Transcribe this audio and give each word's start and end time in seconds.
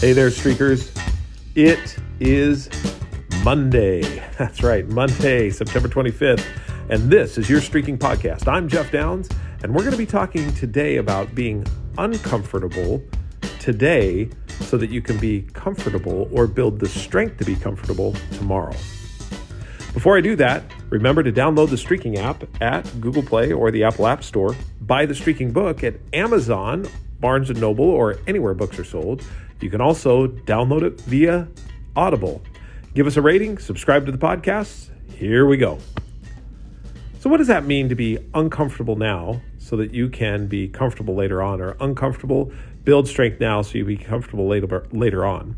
Hey 0.00 0.14
there, 0.14 0.30
streakers. 0.30 0.98
It 1.54 1.98
is 2.20 2.70
Monday. 3.44 4.00
That's 4.38 4.62
right, 4.62 4.88
Monday, 4.88 5.50
September 5.50 5.90
25th. 5.90 6.42
And 6.88 7.10
this 7.10 7.36
is 7.36 7.50
your 7.50 7.60
Streaking 7.60 7.98
Podcast. 7.98 8.48
I'm 8.48 8.66
Jeff 8.66 8.90
Downs, 8.90 9.28
and 9.62 9.74
we're 9.74 9.82
going 9.82 9.92
to 9.92 9.98
be 9.98 10.06
talking 10.06 10.54
today 10.54 10.96
about 10.96 11.34
being 11.34 11.66
uncomfortable 11.98 13.02
today 13.58 14.30
so 14.60 14.78
that 14.78 14.88
you 14.88 15.02
can 15.02 15.18
be 15.18 15.42
comfortable 15.52 16.30
or 16.32 16.46
build 16.46 16.78
the 16.78 16.88
strength 16.88 17.36
to 17.36 17.44
be 17.44 17.54
comfortable 17.54 18.14
tomorrow. 18.32 18.74
Before 19.92 20.16
I 20.16 20.22
do 20.22 20.34
that, 20.36 20.64
remember 20.88 21.22
to 21.22 21.30
download 21.30 21.68
the 21.68 21.76
Streaking 21.76 22.16
app 22.16 22.44
at 22.62 22.90
Google 23.02 23.22
Play 23.22 23.52
or 23.52 23.70
the 23.70 23.84
Apple 23.84 24.06
App 24.06 24.24
Store. 24.24 24.56
Buy 24.80 25.04
the 25.04 25.14
Streaking 25.14 25.52
book 25.52 25.84
at 25.84 25.96
Amazon, 26.14 26.88
Barnes 27.20 27.50
& 27.50 27.54
Noble, 27.60 27.84
or 27.84 28.18
anywhere 28.26 28.54
books 28.54 28.78
are 28.78 28.84
sold. 28.84 29.24
You 29.60 29.70
can 29.70 29.80
also 29.80 30.26
download 30.26 30.82
it 30.82 31.00
via 31.02 31.48
Audible. 31.94 32.42
Give 32.94 33.06
us 33.06 33.16
a 33.16 33.22
rating, 33.22 33.58
subscribe 33.58 34.06
to 34.06 34.12
the 34.12 34.18
podcast. 34.18 34.88
Here 35.14 35.46
we 35.46 35.56
go. 35.56 35.78
So, 37.20 37.28
what 37.28 37.36
does 37.36 37.48
that 37.48 37.66
mean 37.66 37.90
to 37.90 37.94
be 37.94 38.18
uncomfortable 38.32 38.96
now 38.96 39.42
so 39.58 39.76
that 39.76 39.92
you 39.92 40.08
can 40.08 40.46
be 40.46 40.68
comfortable 40.68 41.14
later 41.14 41.42
on, 41.42 41.60
or 41.60 41.76
uncomfortable, 41.78 42.50
build 42.84 43.06
strength 43.06 43.38
now 43.38 43.60
so 43.60 43.76
you 43.76 43.84
be 43.84 43.98
comfortable 43.98 44.48
later, 44.48 44.86
later 44.90 45.26
on? 45.26 45.56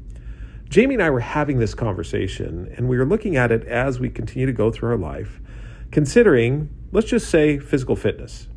Jami 0.68 0.94
and 0.94 1.02
I 1.02 1.10
were 1.10 1.20
having 1.20 1.60
this 1.60 1.74
conversation, 1.74 2.72
and 2.76 2.88
we 2.88 2.98
were 2.98 3.04
looking 3.04 3.36
at 3.36 3.52
it 3.52 3.64
as 3.64 4.00
we 4.00 4.10
continue 4.10 4.46
to 4.46 4.52
go 4.52 4.72
through 4.72 4.90
our 4.90 4.96
life, 4.96 5.40
considering, 5.92 6.68
let's 6.90 7.08
just 7.08 7.30
say, 7.30 7.58
physical 7.58 7.94
fitness. 7.94 8.48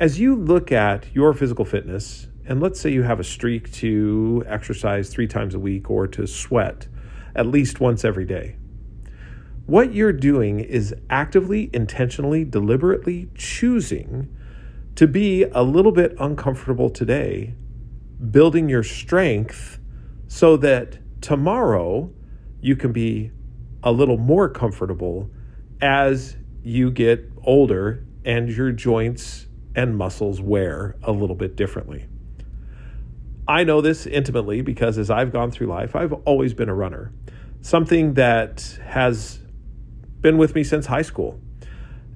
As 0.00 0.20
you 0.20 0.36
look 0.36 0.70
at 0.70 1.12
your 1.12 1.34
physical 1.34 1.64
fitness, 1.64 2.28
and 2.46 2.60
let's 2.60 2.78
say 2.78 2.92
you 2.92 3.02
have 3.02 3.18
a 3.18 3.24
streak 3.24 3.72
to 3.72 4.44
exercise 4.46 5.08
three 5.08 5.26
times 5.26 5.56
a 5.56 5.58
week 5.58 5.90
or 5.90 6.06
to 6.06 6.24
sweat 6.24 6.86
at 7.34 7.48
least 7.48 7.80
once 7.80 8.04
every 8.04 8.24
day. 8.24 8.54
What 9.66 9.92
you're 9.92 10.12
doing 10.12 10.60
is 10.60 10.94
actively, 11.10 11.68
intentionally, 11.72 12.44
deliberately 12.44 13.28
choosing 13.34 14.32
to 14.94 15.08
be 15.08 15.42
a 15.42 15.64
little 15.64 15.90
bit 15.90 16.14
uncomfortable 16.20 16.90
today, 16.90 17.56
building 18.30 18.68
your 18.68 18.84
strength 18.84 19.80
so 20.28 20.56
that 20.58 20.98
tomorrow 21.20 22.08
you 22.60 22.76
can 22.76 22.92
be 22.92 23.32
a 23.82 23.90
little 23.90 24.16
more 24.16 24.48
comfortable 24.48 25.28
as 25.80 26.36
you 26.62 26.92
get 26.92 27.28
older 27.42 28.06
and 28.24 28.48
your 28.48 28.70
joints 28.70 29.47
and 29.74 29.96
muscles 29.96 30.40
wear 30.40 30.96
a 31.02 31.12
little 31.12 31.36
bit 31.36 31.56
differently. 31.56 32.06
I 33.46 33.64
know 33.64 33.80
this 33.80 34.06
intimately 34.06 34.60
because 34.60 34.98
as 34.98 35.10
I've 35.10 35.32
gone 35.32 35.50
through 35.50 35.68
life, 35.68 35.96
I've 35.96 36.12
always 36.12 36.52
been 36.52 36.68
a 36.68 36.74
runner, 36.74 37.12
something 37.62 38.14
that 38.14 38.78
has 38.84 39.40
been 40.20 40.36
with 40.36 40.54
me 40.54 40.64
since 40.64 40.86
high 40.86 41.02
school. 41.02 41.40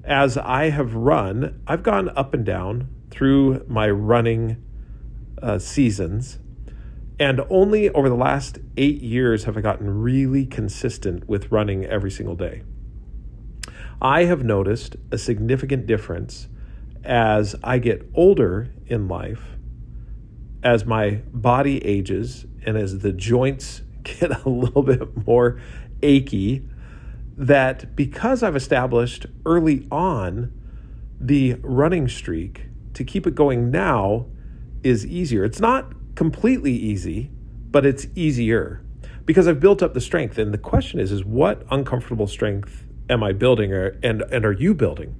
As 0.03 0.37
I 0.37 0.69
have 0.69 0.93
run, 0.93 1.61
I've 1.65 1.81
gone 1.81 2.09
up 2.15 2.33
and 2.33 2.45
down 2.45 2.89
through 3.09 3.65
my 3.67 3.89
running 3.89 4.63
uh, 5.41 5.57
seasons. 5.59 6.39
And 7.19 7.41
only 7.49 7.89
over 7.91 8.09
the 8.09 8.15
last 8.15 8.59
eight 8.75 9.01
years 9.01 9.45
have 9.45 9.57
I 9.57 9.61
gotten 9.61 10.01
really 10.01 10.45
consistent 10.45 11.27
with 11.27 11.51
running 11.51 11.85
every 11.85 12.11
single 12.11 12.35
day. 12.35 12.63
I 14.01 14.25
have 14.25 14.43
noticed 14.43 14.97
a 15.11 15.17
significant 15.17 15.85
difference 15.85 16.47
as 17.03 17.55
I 17.63 17.79
get 17.79 18.09
older 18.13 18.69
in 18.87 19.07
life 19.07 19.43
as 20.63 20.85
my 20.85 21.21
body 21.33 21.83
ages 21.85 22.45
and 22.65 22.77
as 22.77 22.99
the 22.99 23.11
joints 23.11 23.81
get 24.03 24.45
a 24.45 24.49
little 24.49 24.83
bit 24.83 25.25
more 25.25 25.59
achy, 26.01 26.63
that 27.35 27.95
because 27.95 28.43
I've 28.43 28.55
established 28.55 29.25
early 29.45 29.87
on 29.91 30.51
the 31.19 31.55
running 31.61 32.07
streak, 32.07 32.67
to 32.93 33.03
keep 33.03 33.25
it 33.25 33.33
going 33.33 33.71
now 33.71 34.27
is 34.83 35.05
easier. 35.05 35.43
It's 35.43 35.59
not 35.59 35.93
completely 36.15 36.73
easy, 36.73 37.31
but 37.71 37.85
it's 37.85 38.07
easier 38.15 38.83
because 39.25 39.47
I've 39.47 39.59
built 39.59 39.81
up 39.81 39.93
the 39.93 40.01
strength. 40.01 40.37
And 40.37 40.53
the 40.53 40.57
question 40.57 40.99
is, 40.99 41.11
is 41.11 41.23
what 41.23 41.63
uncomfortable 41.71 42.27
strength 42.27 42.85
am 43.09 43.23
I 43.23 43.31
building 43.31 43.73
or, 43.73 43.97
and, 44.03 44.21
and 44.23 44.45
are 44.45 44.51
you 44.51 44.73
building? 44.73 45.15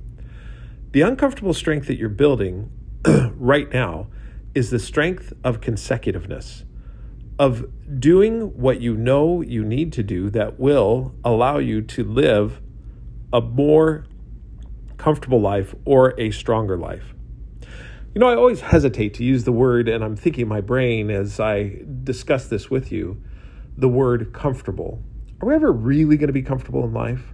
The 0.94 1.02
uncomfortable 1.02 1.56
strength 1.56 1.88
that 1.88 1.98
you're 1.98 2.08
building 2.08 2.70
right 3.36 3.72
now 3.74 4.10
is 4.54 4.70
the 4.70 4.78
strength 4.78 5.34
of 5.44 5.60
consecutiveness, 5.60 6.66
of 7.40 7.66
doing 8.00 8.56
what 8.56 8.80
you 8.80 8.96
know 8.96 9.42
you 9.42 9.66
need 9.66 9.92
to 9.94 10.04
do 10.04 10.30
that 10.30 10.60
will 10.60 11.16
allow 11.26 11.58
you 11.58 11.82
to 11.82 12.04
live 12.04 12.62
a 13.34 13.42
more 13.42 14.06
comfortable 14.98 15.42
life 15.42 15.74
or 15.84 16.14
a 16.20 16.30
stronger 16.30 16.78
life. 16.78 17.16
You 18.14 18.20
know, 18.20 18.28
I 18.28 18.36
always 18.36 18.62
hesitate 18.62 19.16
to 19.16 19.24
use 19.24 19.46
the 19.46 19.52
word, 19.52 19.90
and 19.90 20.04
I'm 20.04 20.16
thinking 20.16 20.48
my 20.48 20.62
brain 20.62 21.10
as 21.10 21.40
I 21.40 21.82
discuss 22.04 22.46
this 22.46 22.70
with 22.70 22.92
you, 22.92 23.20
the 23.76 23.90
word 23.90 24.32
comfortable. 24.32 25.02
Are 25.42 25.48
we 25.48 25.56
ever 25.56 25.72
really 25.72 26.18
going 26.18 26.28
to 26.28 26.34
be 26.34 26.44
comfortable 26.44 26.86
in 26.86 26.94
life? 26.94 27.34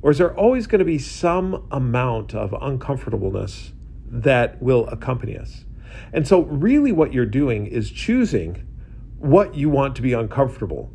Or 0.00 0.10
is 0.10 0.18
there 0.18 0.34
always 0.36 0.66
going 0.66 0.78
to 0.78 0.84
be 0.84 0.98
some 0.98 1.66
amount 1.70 2.34
of 2.34 2.54
uncomfortableness 2.60 3.72
that 4.06 4.62
will 4.62 4.86
accompany 4.88 5.36
us? 5.36 5.64
And 6.12 6.26
so, 6.26 6.42
really, 6.42 6.92
what 6.92 7.12
you're 7.12 7.26
doing 7.26 7.66
is 7.66 7.90
choosing 7.90 8.66
what 9.18 9.54
you 9.54 9.68
want 9.68 9.96
to 9.96 10.02
be 10.02 10.12
uncomfortable. 10.12 10.92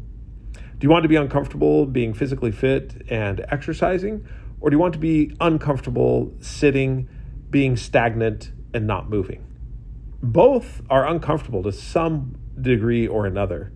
Do 0.53 0.87
you 0.87 0.89
want 0.89 1.03
to 1.03 1.09
be 1.09 1.15
uncomfortable 1.15 1.85
being 1.85 2.13
physically 2.13 2.51
fit 2.51 3.03
and 3.09 3.45
exercising? 3.49 4.25
Or 4.61 4.69
do 4.69 4.75
you 4.75 4.79
want 4.79 4.93
to 4.93 4.99
be 4.99 5.35
uncomfortable 5.41 6.33
sitting, 6.39 7.09
being 7.49 7.75
stagnant, 7.75 8.51
and 8.73 8.87
not 8.87 9.09
moving? 9.09 9.45
Both 10.21 10.81
are 10.89 11.05
uncomfortable 11.05 11.63
to 11.63 11.71
some 11.73 12.37
degree 12.59 13.07
or 13.07 13.25
another. 13.25 13.73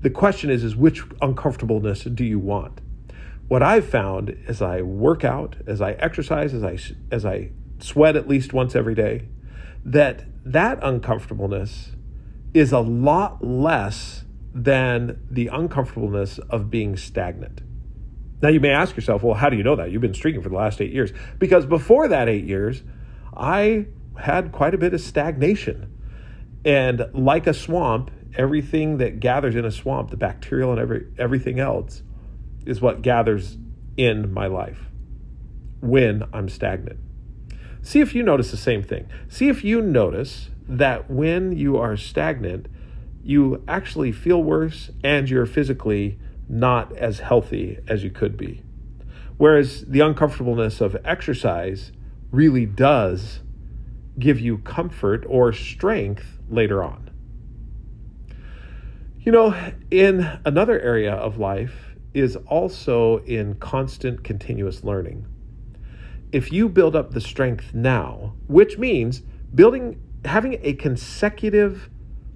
The 0.00 0.10
question 0.10 0.50
is, 0.50 0.64
is 0.64 0.74
which 0.74 1.02
uncomfortableness 1.22 2.04
do 2.04 2.24
you 2.24 2.40
want? 2.40 2.80
What 3.48 3.62
I've 3.62 3.86
found 3.86 4.36
as 4.48 4.62
I 4.62 4.82
work 4.82 5.24
out, 5.24 5.56
as 5.66 5.80
I 5.80 5.92
exercise, 5.92 6.54
as 6.54 6.64
I, 6.64 6.78
as 7.10 7.26
I 7.26 7.50
sweat 7.78 8.16
at 8.16 8.26
least 8.26 8.52
once 8.52 8.74
every 8.74 8.94
day, 8.94 9.28
that 9.84 10.24
that 10.44 10.78
uncomfortableness 10.82 11.92
is 12.54 12.72
a 12.72 12.80
lot 12.80 13.44
less 13.44 14.24
than 14.54 15.20
the 15.30 15.48
uncomfortableness 15.48 16.38
of 16.38 16.70
being 16.70 16.96
stagnant. 16.96 17.60
Now, 18.40 18.48
you 18.48 18.60
may 18.60 18.70
ask 18.70 18.94
yourself, 18.96 19.22
well, 19.22 19.34
how 19.34 19.48
do 19.48 19.56
you 19.56 19.62
know 19.62 19.76
that? 19.76 19.90
You've 19.90 20.02
been 20.02 20.14
streaking 20.14 20.42
for 20.42 20.48
the 20.48 20.56
last 20.56 20.80
eight 20.80 20.92
years. 20.92 21.12
Because 21.38 21.66
before 21.66 22.08
that 22.08 22.28
eight 22.28 22.44
years, 22.44 22.82
I 23.36 23.86
had 24.18 24.52
quite 24.52 24.74
a 24.74 24.78
bit 24.78 24.94
of 24.94 25.00
stagnation. 25.00 25.90
And 26.64 27.06
like 27.12 27.46
a 27.46 27.54
swamp, 27.54 28.10
everything 28.36 28.98
that 28.98 29.18
gathers 29.20 29.56
in 29.56 29.64
a 29.64 29.70
swamp, 29.70 30.10
the 30.10 30.16
bacterial 30.16 30.70
and 30.70 30.80
every, 30.80 31.06
everything 31.18 31.58
else, 31.58 32.02
is 32.66 32.80
what 32.80 33.02
gathers 33.02 33.58
in 33.96 34.32
my 34.32 34.46
life 34.46 34.90
when 35.80 36.24
I'm 36.32 36.48
stagnant. 36.48 36.98
See 37.82 38.00
if 38.00 38.14
you 38.14 38.22
notice 38.22 38.50
the 38.50 38.56
same 38.56 38.82
thing. 38.82 39.06
See 39.28 39.48
if 39.48 39.62
you 39.62 39.82
notice 39.82 40.48
that 40.66 41.10
when 41.10 41.52
you 41.56 41.76
are 41.76 41.96
stagnant, 41.96 42.66
you 43.22 43.62
actually 43.68 44.12
feel 44.12 44.42
worse 44.42 44.90
and 45.02 45.28
you're 45.28 45.46
physically 45.46 46.18
not 46.48 46.96
as 46.96 47.20
healthy 47.20 47.78
as 47.86 48.02
you 48.02 48.10
could 48.10 48.36
be. 48.36 48.62
Whereas 49.36 49.84
the 49.84 50.00
uncomfortableness 50.00 50.80
of 50.80 50.96
exercise 51.04 51.92
really 52.30 52.66
does 52.66 53.40
give 54.18 54.40
you 54.40 54.58
comfort 54.58 55.24
or 55.28 55.52
strength 55.52 56.38
later 56.48 56.82
on. 56.82 57.10
You 59.20 59.32
know, 59.32 59.72
in 59.90 60.38
another 60.44 60.78
area 60.80 61.12
of 61.12 61.38
life 61.38 61.93
is 62.14 62.36
also 62.46 63.18
in 63.24 63.56
constant 63.56 64.22
continuous 64.24 64.84
learning. 64.84 65.26
If 66.32 66.52
you 66.52 66.68
build 66.68 66.96
up 66.96 67.12
the 67.12 67.20
strength 67.20 67.74
now, 67.74 68.34
which 68.46 68.78
means 68.78 69.22
building 69.54 70.00
having 70.24 70.58
a 70.62 70.72
consecutive 70.74 71.90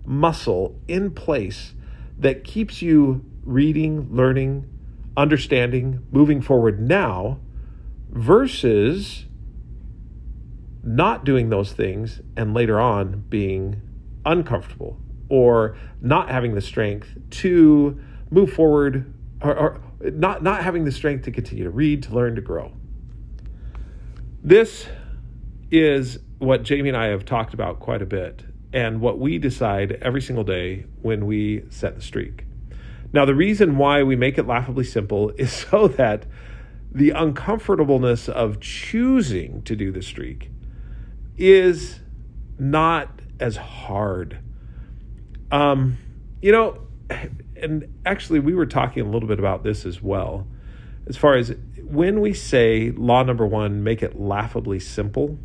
muscle 0.04 0.78
in 0.88 1.12
place 1.12 1.74
that 2.18 2.44
keeps 2.44 2.82
you 2.82 3.24
reading, 3.44 4.08
learning, 4.14 4.68
understanding, 5.16 6.04
moving 6.10 6.42
forward 6.42 6.80
now 6.80 7.38
versus 8.10 9.26
not 10.82 11.24
doing 11.24 11.50
those 11.50 11.72
things 11.72 12.20
and 12.36 12.54
later 12.54 12.80
on 12.80 13.24
being 13.28 13.80
uncomfortable 14.24 14.98
or 15.28 15.76
not 16.00 16.30
having 16.30 16.54
the 16.54 16.60
strength 16.60 17.16
to 17.30 18.00
move 18.30 18.52
forward 18.52 19.12
or, 19.42 19.56
or, 19.56 19.80
not 20.00 20.42
not 20.42 20.62
having 20.62 20.84
the 20.84 20.92
strength 20.92 21.24
to 21.24 21.30
continue 21.30 21.64
to 21.64 21.70
read, 21.70 22.02
to 22.04 22.14
learn, 22.14 22.34
to 22.34 22.40
grow. 22.40 22.72
This 24.42 24.86
is 25.70 26.18
what 26.38 26.62
Jami 26.62 26.88
and 26.88 26.96
I 26.96 27.06
have 27.06 27.24
talked 27.24 27.54
about 27.54 27.80
quite 27.80 28.02
a 28.02 28.06
bit 28.06 28.44
and 28.72 29.00
what 29.00 29.18
we 29.18 29.38
decide 29.38 29.92
every 30.02 30.20
single 30.20 30.44
day 30.44 30.86
when 31.02 31.26
we 31.26 31.64
set 31.70 31.96
the 31.96 32.02
streak. 32.02 32.44
Now, 33.12 33.24
the 33.24 33.34
reason 33.34 33.78
why 33.78 34.02
we 34.02 34.16
make 34.16 34.38
it 34.38 34.46
laughably 34.46 34.84
simple 34.84 35.30
is 35.38 35.52
so 35.52 35.88
that 35.88 36.26
the 36.90 37.10
uncomfortableness 37.10 38.28
of 38.28 38.60
choosing 38.60 39.62
to 39.62 39.76
do 39.76 39.92
the 39.92 40.02
streak 40.02 40.50
is 41.36 42.00
not 42.58 43.20
as 43.38 43.56
hard. 43.56 44.38
Um, 45.50 45.98
you 46.42 46.52
know, 46.52 46.80
and 47.62 48.00
actually, 48.04 48.40
we 48.40 48.54
were 48.54 48.66
talking 48.66 49.06
a 49.06 49.10
little 49.10 49.28
bit 49.28 49.38
about 49.38 49.62
this 49.62 49.84
as 49.84 50.02
well. 50.02 50.46
As 51.06 51.16
far 51.16 51.36
as 51.36 51.54
when 51.82 52.20
we 52.20 52.32
say 52.34 52.90
law 52.90 53.22
number 53.22 53.46
one, 53.46 53.82
make 53.82 54.02
it 54.02 54.18
laughably 54.18 54.78
simple, 54.78 55.38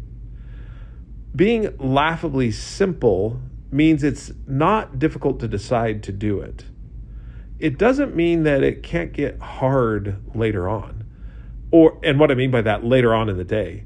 being 1.35 1.75
laughably 1.77 2.51
simple 2.51 3.39
means 3.71 4.03
it's 4.03 4.31
not 4.45 4.99
difficult 4.99 5.39
to 5.39 5.47
decide 5.47 6.03
to 6.03 6.11
do 6.11 6.39
it. 6.39 6.65
It 7.59 7.77
doesn't 7.77 8.15
mean 8.15 8.43
that 8.43 8.61
it 8.61 8.83
can't 8.83 9.13
get 9.13 9.39
hard 9.39 10.17
later 10.35 10.69
on. 10.69 11.05
Or 11.71 11.99
and 12.03 12.19
what 12.19 12.29
I 12.29 12.35
mean 12.35 12.51
by 12.51 12.61
that 12.61 12.83
later 12.83 13.15
on 13.15 13.29
in 13.29 13.37
the 13.37 13.43
day. 13.43 13.85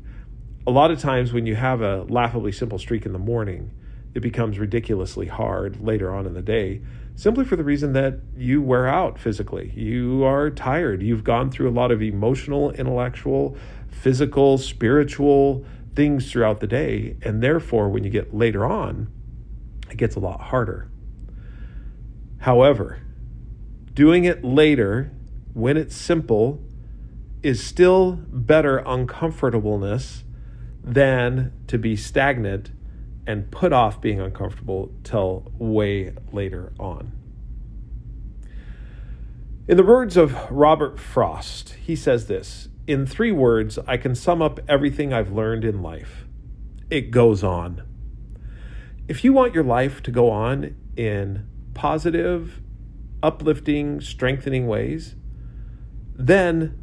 A 0.65 0.71
lot 0.71 0.91
of 0.91 0.99
times 0.99 1.31
when 1.31 1.45
you 1.45 1.55
have 1.55 1.81
a 1.81 2.03
laughably 2.03 2.51
simple 2.51 2.79
streak 2.79 3.05
in 3.05 3.13
the 3.13 3.19
morning, 3.19 3.71
it 4.17 4.21
becomes 4.21 4.57
ridiculously 4.57 5.27
hard 5.27 5.79
later 5.79 6.11
on 6.11 6.25
in 6.25 6.33
the 6.33 6.41
day 6.41 6.81
simply 7.13 7.45
for 7.45 7.55
the 7.55 7.63
reason 7.63 7.93
that 7.93 8.19
you 8.35 8.61
wear 8.63 8.87
out 8.87 9.19
physically. 9.19 9.71
You 9.75 10.23
are 10.23 10.49
tired. 10.49 11.03
You've 11.03 11.23
gone 11.23 11.51
through 11.51 11.69
a 11.69 11.71
lot 11.71 11.91
of 11.91 12.01
emotional, 12.01 12.71
intellectual, 12.71 13.55
physical, 13.89 14.57
spiritual 14.57 15.63
things 15.95 16.31
throughout 16.31 16.61
the 16.61 16.67
day. 16.67 17.15
And 17.21 17.43
therefore, 17.43 17.89
when 17.89 18.03
you 18.03 18.09
get 18.09 18.33
later 18.33 18.65
on, 18.65 19.07
it 19.89 19.97
gets 19.97 20.15
a 20.15 20.19
lot 20.19 20.41
harder. 20.41 20.89
However, 22.39 23.01
doing 23.93 24.25
it 24.25 24.43
later 24.43 25.11
when 25.53 25.77
it's 25.77 25.95
simple 25.95 26.59
is 27.43 27.63
still 27.63 28.13
better 28.13 28.77
uncomfortableness 28.79 30.23
than 30.83 31.53
to 31.67 31.77
be 31.77 31.95
stagnant 31.95 32.71
and 33.27 33.51
put 33.51 33.71
off 33.71 34.01
being 34.01 34.19
uncomfortable 34.19 34.91
till 35.03 35.51
way 35.59 36.13
later 36.31 36.73
on. 36.79 37.11
In 39.67 39.77
the 39.77 39.83
words 39.83 40.17
of 40.17 40.33
Robert 40.49 40.97
Frost, 40.97 41.73
he 41.73 41.95
says 41.95 42.25
this 42.25 42.69
in 42.87 43.05
three 43.05 43.33
words, 43.33 43.77
I 43.85 43.97
can 43.97 44.15
sum 44.15 44.41
up 44.41 44.61
everything 44.67 45.13
I've 45.13 45.31
learned 45.31 45.65
in 45.65 45.83
life 45.83 46.23
it 46.89 47.11
goes 47.11 47.43
on. 47.43 47.83
If 49.07 49.23
you 49.23 49.33
want 49.33 49.53
your 49.53 49.63
life 49.63 50.01
to 50.03 50.11
go 50.11 50.29
on 50.29 50.75
in 50.95 51.47
positive, 51.73 52.61
uplifting, 53.21 54.01
strengthening 54.01 54.67
ways, 54.67 55.15
then 56.15 56.77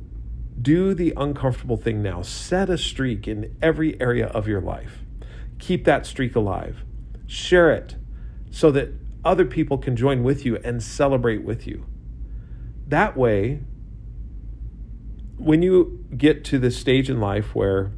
do 0.60 0.94
the 0.94 1.12
uncomfortable 1.16 1.76
thing 1.76 2.02
now. 2.02 2.22
Set 2.22 2.70
a 2.70 2.78
streak 2.78 3.26
in 3.26 3.56
every 3.60 4.00
area 4.00 4.26
of 4.26 4.46
your 4.46 4.60
life. 4.60 5.00
Keep 5.58 5.84
that 5.84 6.06
streak 6.06 6.36
alive. 6.36 6.84
Share 7.26 7.70
it 7.70 7.96
so 8.50 8.70
that 8.70 8.90
other 9.24 9.44
people 9.44 9.78
can 9.78 9.96
join 9.96 10.22
with 10.22 10.44
you 10.44 10.56
and 10.58 10.82
celebrate 10.82 11.42
with 11.42 11.66
you. 11.66 11.86
That 12.86 13.16
way, 13.16 13.60
when 15.38 15.62
you 15.62 16.04
get 16.16 16.44
to 16.44 16.58
this 16.58 16.76
stage 16.76 17.10
in 17.10 17.20
life 17.20 17.54
where 17.54 17.90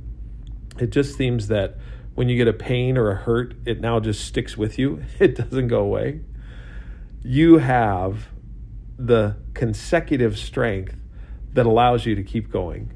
it 0.78 0.90
just 0.90 1.16
seems 1.16 1.48
that 1.48 1.76
when 2.14 2.28
you 2.28 2.36
get 2.36 2.48
a 2.48 2.52
pain 2.52 2.96
or 2.96 3.10
a 3.10 3.14
hurt, 3.14 3.54
it 3.66 3.80
now 3.80 4.00
just 4.00 4.24
sticks 4.24 4.56
with 4.56 4.78
you, 4.78 5.02
it 5.18 5.36
doesn't 5.36 5.68
go 5.68 5.80
away. 5.80 6.20
You 7.22 7.58
have 7.58 8.28
the 8.98 9.36
consecutive 9.52 10.38
strength 10.38 10.96
that 11.52 11.66
allows 11.66 12.06
you 12.06 12.14
to 12.14 12.22
keep 12.22 12.50
going, 12.50 12.92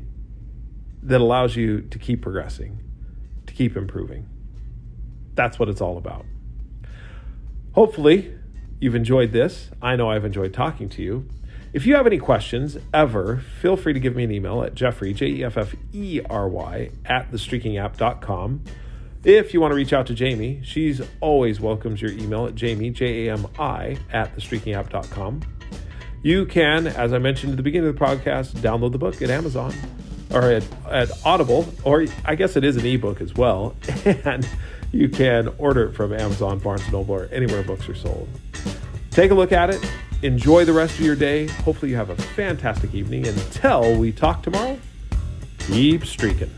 that 1.03 1.21
allows 1.21 1.57
you 1.57 1.83
to 1.83 1.99
keep 1.99 2.23
progressing, 2.23 2.81
to 3.47 3.53
keep 3.53 3.77
improving. 3.77 4.29
That's 5.41 5.59
what 5.59 5.71
it's 5.71 5.81
all 5.81 5.97
about. 5.97 6.27
Hopefully, 7.73 8.35
you've 8.79 8.95
enjoyed 8.95 9.33
this. 9.33 9.71
I 9.81 9.97
know 9.97 10.11
I've 10.11 10.27
enjoyed 10.27 10.53
talking 10.53 10.91
to 10.91 11.03
you. 11.03 11.27
If 11.73 11.87
you 11.87 11.95
have 11.95 12.07
any 12.07 12.19
questions 12.19 12.77
ever, 12.93 13.39
feel 13.39 13.79
free 13.79 13.95
to 13.95 14.01
give 14.01 14.15
me 14.15 14.25
an 14.25 14.33
email 14.33 14.63
at 14.63 14.75
Jeffrey, 14.75 15.15
J 15.15 15.29
E 15.29 15.45
F 15.45 15.57
F 15.57 15.75
E 15.95 16.21
R 16.29 16.47
Y, 16.47 16.91
at 17.07 17.33
thestreakingapp.com. 17.33 18.65
If 19.25 19.55
you 19.55 19.63
want 19.63 19.71
to 19.71 19.77
reach 19.77 19.95
out 19.95 20.07
to 20.09 20.15
Jami, 20.15 20.61
she's 20.63 21.01
always 21.23 21.59
welcomes 21.59 22.03
your 22.03 22.11
email 22.11 22.45
at 22.45 22.55
Jami, 22.55 22.91
J 22.91 23.29
A 23.29 23.33
M 23.33 23.47
I, 23.59 23.97
at 24.13 24.37
thestreakingapp.com. 24.37 25.41
You 26.23 26.45
can, 26.45 26.87
as 26.87 27.15
I 27.15 27.19
mentioned 27.19 27.53
at 27.53 27.57
the 27.57 27.63
beginning 27.63 27.89
of 27.89 27.99
the 27.99 28.05
podcast, 28.05 28.57
download 28.57 28.93
the 28.93 28.99
book 28.99 29.23
at 29.23 29.31
Amazon 29.31 29.73
or 30.33 30.43
at, 30.51 30.65
at 30.89 31.11
Audible, 31.25 31.73
or 31.85 32.07
I 32.25 32.35
guess 32.35 32.57
it 32.57 32.65
is 32.65 32.77
an 32.77 32.87
ebook 32.87 33.21
as 33.21 33.35
well. 33.35 33.75
And 34.25 34.47
you 34.93 35.09
can 35.09 35.49
order 35.59 35.85
it 35.85 35.93
from 35.93 36.13
Amazon, 36.13 36.59
Barnes 36.59 36.91
& 36.91 36.93
Noble, 36.93 37.15
or 37.15 37.29
anywhere 37.31 37.63
books 37.63 37.89
are 37.89 37.95
sold. 37.95 38.29
Take 39.11 39.31
a 39.31 39.35
look 39.35 39.53
at 39.53 39.71
it 39.71 39.81
Enjoy 40.23 40.67
the 40.67 40.73
rest 40.75 40.99
of 40.99 41.05
your 41.07 41.17
day. 41.17 41.47
Hopefully, 41.47 41.91
you 41.91 41.97
have 41.97 42.11
a 42.11 42.17
fantastic 42.17 42.95
evening. 42.95 43.27
Until 43.27 43.97
we 43.97 44.13
talk 44.13 44.43
tomorrow, 44.43 44.79
keep 45.59 46.05
streaking. 46.05 46.51